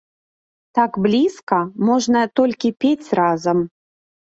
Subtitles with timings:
[0.77, 1.59] Так блізка
[1.93, 3.67] можна толькі пець разам.